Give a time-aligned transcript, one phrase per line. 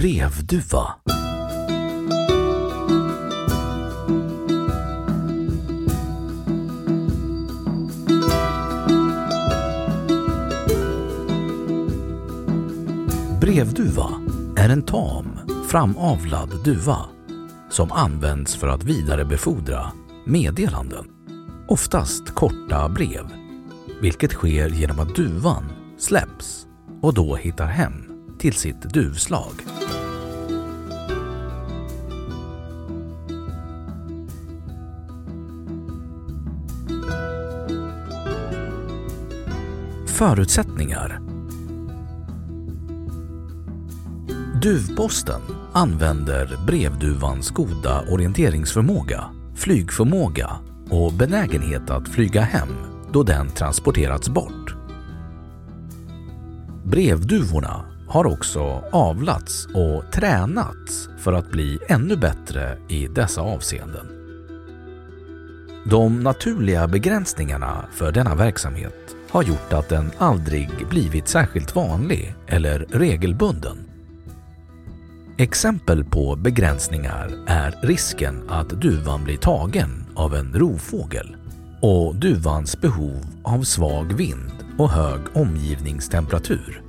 [0.00, 0.94] Brevduva.
[13.40, 14.10] Brevduva
[14.56, 15.26] är en tam,
[15.68, 16.98] framavlad duva
[17.70, 19.92] som används för att vidarebefordra
[20.24, 21.04] meddelanden,
[21.68, 23.26] oftast korta brev,
[24.00, 25.64] vilket sker genom att duvan
[25.98, 26.66] släpps
[27.02, 29.79] och då hittar hem till sitt duvslag.
[40.20, 41.20] Förutsättningar
[44.62, 45.40] Duvposten
[45.72, 50.50] använder brevduvans goda orienteringsförmåga, flygförmåga
[50.90, 52.68] och benägenhet att flyga hem
[53.12, 54.74] då den transporterats bort.
[56.84, 64.06] Brevduvorna har också avlats och tränats för att bli ännu bättre i dessa avseenden.
[65.84, 68.99] De naturliga begränsningarna för denna verksamhet
[69.30, 73.78] har gjort att den aldrig blivit särskilt vanlig eller regelbunden.
[75.38, 81.36] Exempel på begränsningar är risken att duvan blir tagen av en rovfågel
[81.80, 86.82] och duvans behov av svag vind och hög omgivningstemperatur.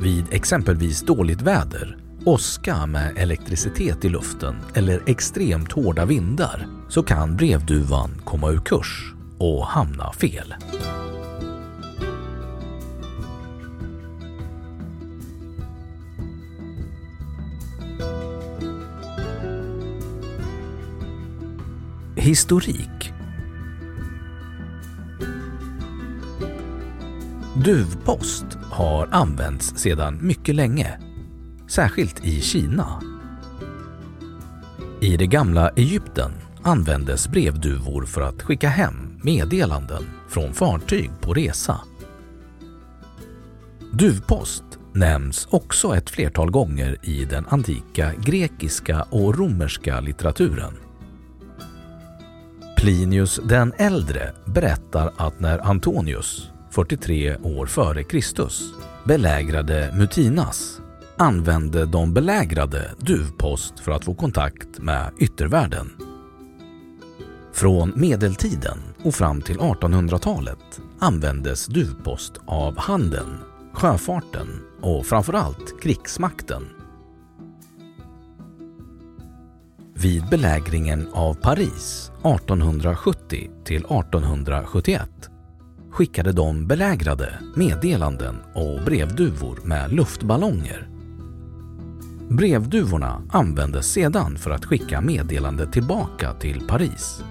[0.00, 7.36] Vid exempelvis dåligt väder, åska med elektricitet i luften eller extremt hårda vindar så kan
[7.36, 10.54] brevduvan komma ur kurs och hamna fel.
[22.22, 23.12] Historik
[27.64, 30.98] Duvpost har använts sedan mycket länge,
[31.68, 33.02] särskilt i Kina.
[35.00, 36.32] I det gamla Egypten
[36.62, 41.80] användes brevduvor för att skicka hem meddelanden från fartyg på resa.
[43.92, 50.91] Duvpost nämns också ett flertal gånger i den antika grekiska och romerska litteraturen.
[52.82, 58.62] Plinius den äldre berättar att när Antonius, 43 år före Kristus,
[59.04, 60.80] belägrade Mutinas
[61.16, 65.90] använde de belägrade duvpost för att få kontakt med yttervärlden.
[67.52, 73.38] Från medeltiden och fram till 1800-talet användes duvpost av handeln,
[73.72, 74.48] sjöfarten
[74.80, 76.81] och framförallt krigsmakten.
[80.02, 85.10] Vid belägringen av Paris 1870 till 1871
[85.90, 90.88] skickade de belägrade meddelanden och brevduvor med luftballonger.
[92.28, 97.24] Brevduvorna användes sedan för att skicka meddelande tillbaka till Paris.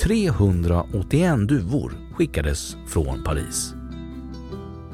[0.00, 3.74] 381 duvor skickades från Paris.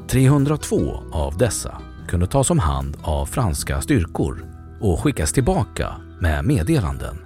[0.07, 4.45] 302 av dessa kunde tas om hand av franska styrkor
[4.79, 7.17] och skickas tillbaka med meddelanden.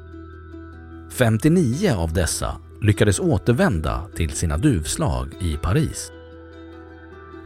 [1.11, 6.11] 59 av dessa lyckades återvända till sina duvslag i Paris.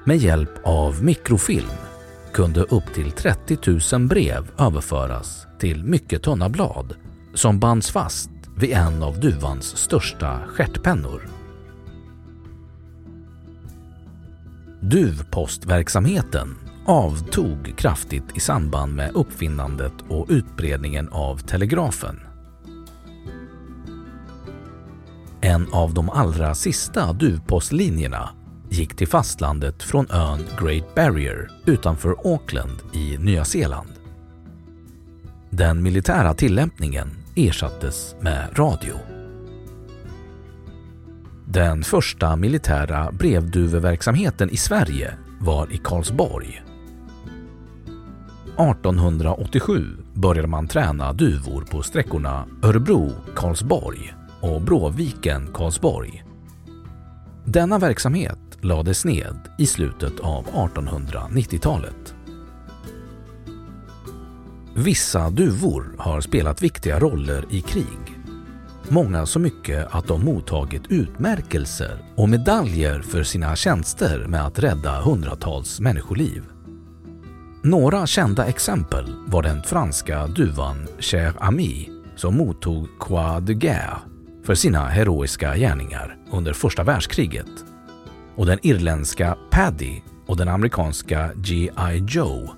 [0.05, 1.69] Med hjälp av mikrofilm
[2.33, 6.95] kunde upp till 30 000 brev överföras till mycket tunna blad
[7.33, 11.29] som bands fast vid en av duvans största stjärtpennor.
[14.81, 16.55] Duvpostverksamheten
[16.89, 22.19] avtog kraftigt i samband med uppfinnandet och utbredningen av telegrafen.
[25.41, 28.29] En av de allra sista duvpostlinjerna
[28.69, 33.89] gick till fastlandet från ön Great Barrier utanför Auckland i Nya Zeeland.
[35.49, 38.93] Den militära tillämpningen ersattes med radio.
[41.45, 46.63] Den första militära brevduveverksamheten i Sverige var i Karlsborg.
[48.59, 56.23] 1887 började man träna duvor på sträckorna Örebro-Karlsborg och Bråviken-Karlsborg.
[57.45, 62.15] Denna verksamhet lades ned i slutet av 1890-talet.
[64.75, 68.19] Vissa duvor har spelat viktiga roller i krig.
[68.89, 75.01] Många så mycket att de mottagit utmärkelser och medaljer för sina tjänster med att rädda
[75.01, 76.58] hundratals människoliv.
[77.61, 83.97] Några kända exempel var den franska duvan Cher Ami som mottog Croix de Guerre
[84.45, 87.65] för sina heroiska gärningar under första världskriget
[88.35, 92.05] och den irländska Paddy och den amerikanska G.I.
[92.07, 92.49] Joe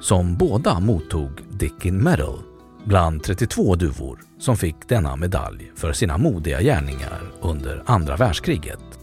[0.00, 2.38] som båda mottog Dickin Medal
[2.84, 9.01] bland 32 duvor som fick denna medalj för sina modiga gärningar under andra världskriget.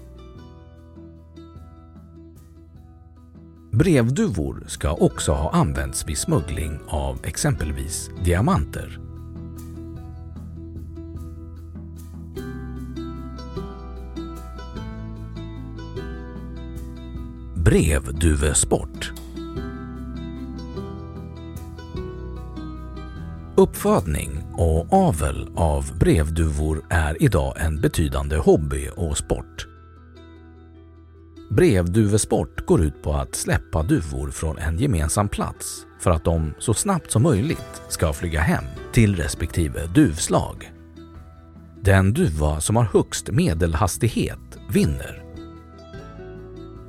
[3.79, 8.99] Brevduvor ska också ha använts vid smuggling av exempelvis diamanter.
[17.55, 19.11] Brevduvesport
[23.55, 29.67] Uppfödning och avel av brevduvor är idag en betydande hobby och sport.
[31.49, 36.73] Brevduvesport går ut på att släppa duvor från en gemensam plats för att de så
[36.73, 40.71] snabbt som möjligt ska flyga hem till respektive duvslag.
[41.81, 45.23] Den duva som har högst medelhastighet vinner.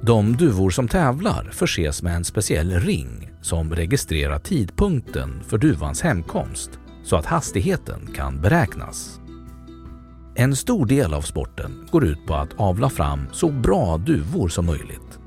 [0.02, 6.70] De duvor som tävlar förses med en speciell ring som registrerar tidpunkten för duvans hemkomst
[7.04, 9.19] så att hastigheten kan beräknas.
[10.40, 14.66] En stor del av sporten går ut på att avla fram så bra duvor som
[14.66, 15.18] möjligt.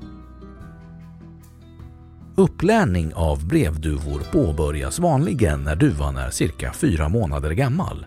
[2.34, 8.06] Upplärning av brevduvor påbörjas vanligen när duvan är cirka fyra månader gammal.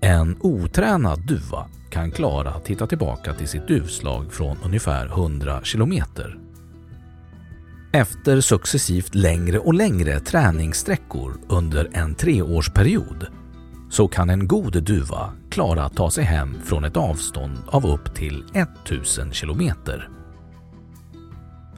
[0.00, 6.38] En otränad duva kan klara att hitta tillbaka till sitt duvslag från ungefär 100 kilometer.
[7.92, 13.26] Efter successivt längre och längre träningssträckor under en treårsperiod
[13.90, 18.14] så kan en god duva klara att ta sig hem från ett avstånd av upp
[18.14, 18.44] till
[18.84, 20.08] 1000 kilometer.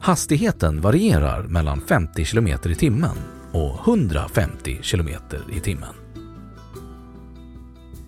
[0.00, 3.16] Hastigheten varierar mellan 50 km i timmen
[3.52, 5.08] och 150 km
[5.52, 5.94] i timmen.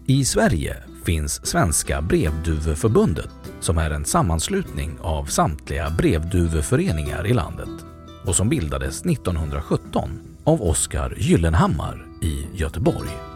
[0.06, 7.84] I Sverige finns Svenska brevduveförbundet som är en sammanslutning av samtliga brevduveföreningar i landet
[8.26, 10.10] och som bildades 1917
[10.44, 13.29] av Oskar Gyllenhammar i Göteborg.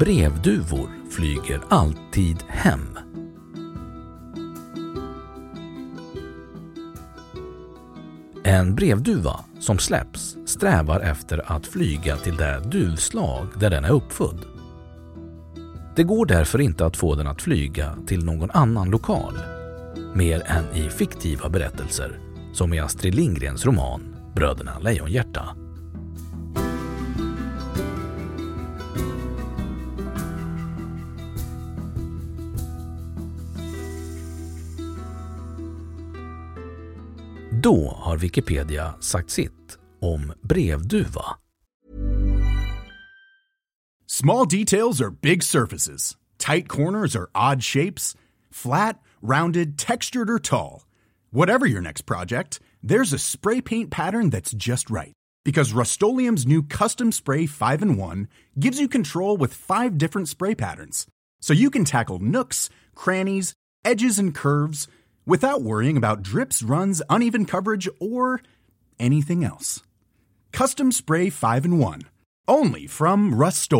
[0.00, 2.98] Brevduvor flyger alltid hem.
[8.44, 14.44] En brevduva som släpps strävar efter att flyga till det duvslag där den är uppfödd.
[15.96, 19.34] Det går därför inte att få den att flyga till någon annan lokal,
[20.14, 22.18] mer än i fiktiva berättelser
[22.52, 25.59] som i Astrid Lindgrens roman Bröderna Lejonhjärta.
[37.62, 41.36] Då har Wikipedia sagt sitt om brevduva.
[44.06, 46.16] Small details are big surfaces.
[46.38, 48.14] Tight corners are odd shapes.
[48.50, 50.86] Flat, rounded, textured or tall.
[51.32, 55.12] Whatever your next project, there's a spray paint pattern that's just right.
[55.44, 56.02] Because Rust
[56.46, 61.06] new Custom Spray 5 in 1 gives you control with five different spray patterns.
[61.42, 63.52] So you can tackle nooks, crannies,
[63.84, 64.88] edges, and curves
[65.30, 68.42] without worrying about drips, runs, uneven coverage, or
[68.98, 69.80] anything else.
[70.52, 72.02] Custom Spray 5 in 1.
[72.48, 73.72] Only from Rust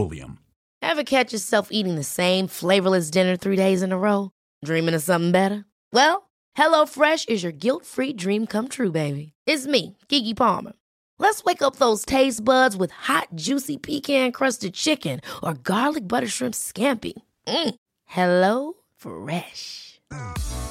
[0.80, 4.30] Ever catch yourself eating the same flavorless dinner three days in a row?
[4.64, 5.64] Dreaming of something better?
[5.92, 9.32] Well, HelloFresh is your guilt free dream come true, baby.
[9.44, 10.74] It's me, Gigi Palmer.
[11.18, 16.28] Let's wake up those taste buds with hot, juicy pecan crusted chicken or garlic butter
[16.28, 17.14] shrimp scampi.
[17.46, 17.74] Mm.
[18.06, 20.00] Hello Fresh.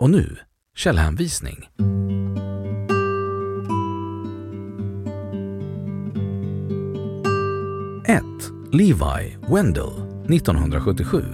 [0.00, 0.36] Och nu
[0.76, 1.68] källhänvisning.
[8.06, 8.22] 1.
[8.72, 9.92] Levi Wendell
[10.28, 11.24] 1977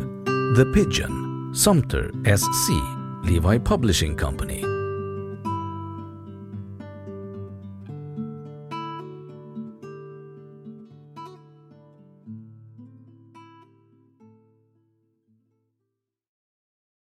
[0.57, 2.71] The Pigeon Sumter SC
[3.31, 4.76] Levi Publishing Company